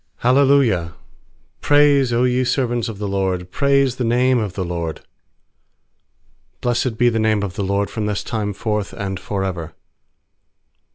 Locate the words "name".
4.03-4.39, 7.19-7.43